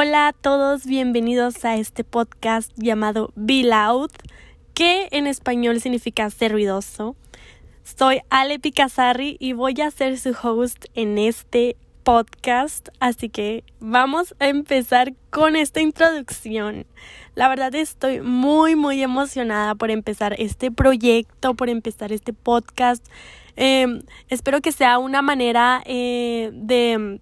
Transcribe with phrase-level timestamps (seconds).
[0.00, 4.12] Hola a todos, bienvenidos a este podcast llamado Be Loud,
[4.72, 7.16] que en español significa ser ruidoso.
[7.82, 11.74] Soy Ale Picasarri y voy a ser su host en este
[12.04, 16.86] podcast, así que vamos a empezar con esta introducción.
[17.34, 23.04] La verdad estoy muy muy emocionada por empezar este proyecto, por empezar este podcast.
[23.56, 27.18] Em, espero que sea una manera eh, de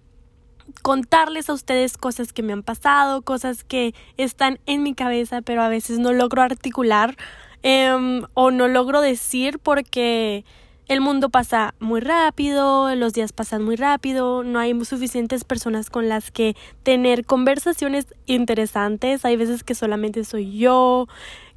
[0.79, 5.61] contarles a ustedes cosas que me han pasado, cosas que están en mi cabeza, pero
[5.61, 7.17] a veces no logro articular
[7.63, 10.45] em, o no logro decir porque
[10.87, 16.07] el mundo pasa muy rápido, los días pasan muy rápido, no hay suficientes personas con
[16.07, 21.07] las que tener conversaciones interesantes, hay veces que solamente soy yo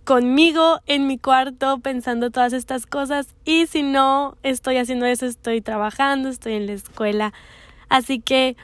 [0.05, 5.60] conmigo en mi cuarto pensando todas estas cosas y si no estoy haciendo eso estoy
[5.60, 7.32] trabajando, estoy en la escuela,
[7.88, 8.57] así que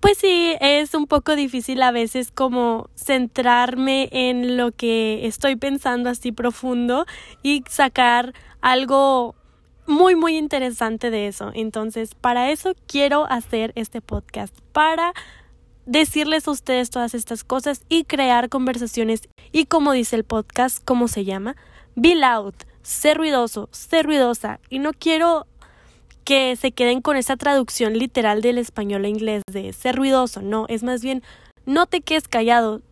[0.00, 6.08] pues sí, es un poco difícil a veces como centrarme en lo que estoy pensando
[6.08, 7.04] así profundo
[7.42, 9.34] y sacar algo
[9.86, 11.50] muy, muy interesante de eso.
[11.52, 15.12] Entonces, para eso quiero hacer este podcast, para
[15.84, 19.22] decirles a ustedes todas estas cosas y crear conversaciones.
[19.52, 21.56] Y como dice el podcast, ¿cómo se llama?
[21.94, 24.60] Be loud, ser ruidoso, ser ruidosa.
[24.70, 25.46] Y no quiero
[26.24, 30.42] que se queden con esa traducción literal del español a inglés de ser ruidoso.
[30.42, 31.22] No, es más bien,
[31.66, 32.82] no te quedes callado,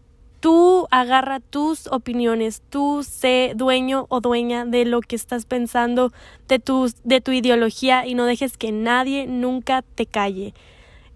[0.41, 6.13] Tú agarra tus opiniones, tú sé dueño o dueña de lo que estás pensando,
[6.47, 10.55] de tu, de tu ideología y no dejes que nadie nunca te calle.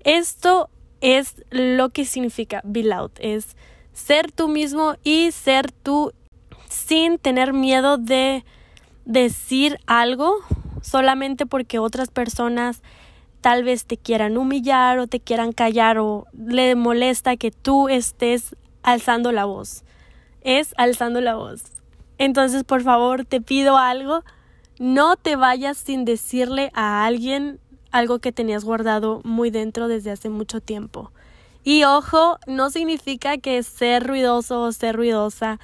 [0.03, 3.57] Esto es lo que significa be loud, es
[3.93, 6.13] ser tú mismo y ser tú
[6.69, 8.45] sin tener miedo de
[9.05, 10.39] decir algo
[10.83, 12.83] solamente porque otras personas
[13.41, 18.57] tal vez te quieran humillar o te quieran callar o le molesta que tú estés
[18.83, 19.85] alzando la voz.
[20.43, 21.65] Es alzando la voz.
[22.19, 24.23] Entonces, por favor, te pido algo.
[24.79, 27.59] No te vayas sin decirle a alguien
[27.91, 31.13] algo que tenías guardado muy dentro desde hace mucho tiempo.
[31.65, 35.61] Y ojo, no significa que ser ruidoso o ser ruidosa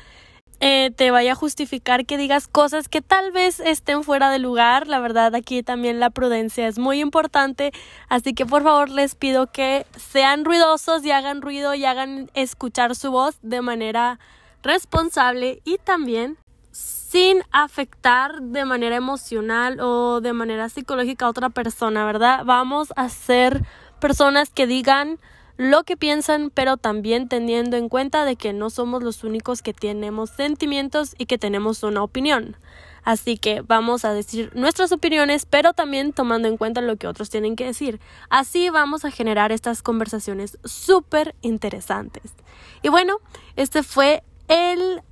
[0.60, 4.88] eh, te vaya a justificar que digas cosas que tal vez estén fuera de lugar.
[4.88, 7.72] La verdad, aquí también la prudencia es muy importante.
[8.08, 12.96] Así que por favor les pido que sean ruidosos y hagan ruido y hagan escuchar
[12.96, 14.19] su voz de manera
[14.62, 16.38] responsable y también
[16.72, 22.42] sin afectar de manera emocional o de manera psicológica a otra persona, ¿verdad?
[22.44, 23.64] Vamos a ser
[24.00, 25.19] personas que digan
[25.58, 29.74] lo que piensan, pero también teniendo en cuenta de que no somos los únicos que
[29.74, 32.56] tenemos sentimientos y que tenemos una opinión.
[33.02, 37.28] Así que vamos a decir nuestras opiniones, pero también tomando en cuenta lo que otros
[37.28, 38.00] tienen que decir.
[38.30, 42.34] Así vamos a generar estas conversaciones súper interesantes.
[42.82, 43.16] Y bueno,
[43.56, 45.02] este fue el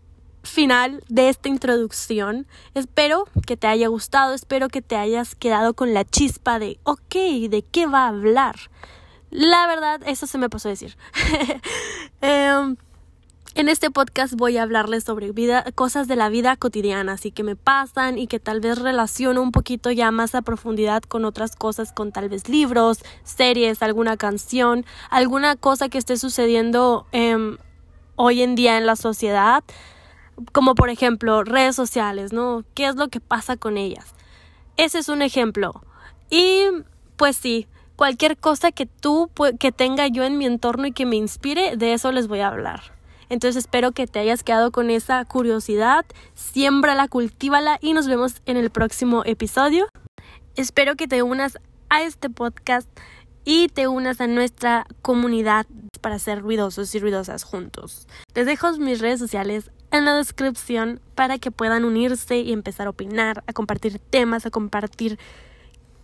[0.44, 2.46] final de esta introducción.
[2.74, 7.14] Espero que te haya gustado, espero que te hayas quedado con la chispa de, ok,
[7.50, 8.54] ¿de qué va a hablar?
[9.36, 10.96] La verdad, eso se me pasó a decir.
[12.22, 12.76] Em,
[13.54, 15.30] en este podcast voy a hablarles sobre
[15.74, 19.52] cosas de la vida cotidiana, así que me pasan y que tal vez relaciono un
[19.52, 24.86] poquito ya más a profundidad con otras cosas, con tal vez libros, series, alguna canción,
[25.10, 27.58] alguna cosa que esté sucediendo em,
[28.14, 29.62] hoy en día en la sociedad,
[30.52, 32.64] como por ejemplo redes sociales, ¿no?
[32.72, 34.14] ¿Qué es lo que pasa con ellas?
[34.78, 35.82] Ese es un ejemplo.
[36.30, 36.62] Y
[37.18, 41.16] pues sí, cualquier cosa que tú, que tenga yo en mi entorno y que me
[41.16, 42.82] inspire, de eso les voy a hablar.
[43.28, 48.56] Entonces espero que te hayas quedado con esa curiosidad, siémbrala, cultívala y nos vemos en
[48.56, 49.88] el próximo episodio.
[50.54, 51.58] Espero que te unas
[51.88, 52.88] a este podcast
[53.44, 55.66] y te unas a nuestra comunidad
[56.00, 58.06] para ser ruidosos y ruidosas juntos.
[58.34, 62.90] Les dejo mis redes sociales en la descripción para que puedan unirse y empezar a
[62.90, 65.18] opinar, a compartir temas, a compartir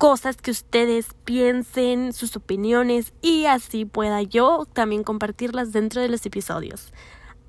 [0.02, 6.26] cosas que ustedes piensen, sus opiniones y así pueda yo también compartirlas dentro de los
[6.26, 6.92] episodios.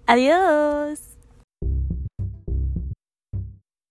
[0.06, 1.00] Adiós.